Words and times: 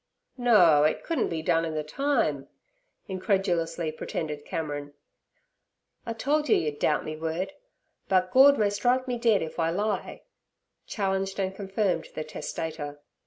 'No, 0.35 0.83
it 0.83 1.03
couldn't 1.03 1.29
be 1.29 1.43
done 1.43 1.63
in 1.63 1.75
the 1.75 1.83
time' 1.83 2.47
incredulously 3.07 3.91
pretended 3.91 4.45
Cameron. 4.47 4.95
'I 6.07 6.13
told 6.13 6.49
yer 6.49 6.55
yer'd 6.55 6.79
doubt 6.79 7.05
me 7.05 7.15
word; 7.15 7.53
but 8.09 8.31
Gord 8.31 8.57
may 8.57 8.71
strike 8.71 9.07
me 9.07 9.19
dead 9.19 9.43
if 9.43 9.59
I 9.59 9.69
lie' 9.69 10.23
challenged 10.87 11.39
and 11.39 11.55
confirmed 11.55 12.07
the 12.15 12.23
testator. 12.23 12.99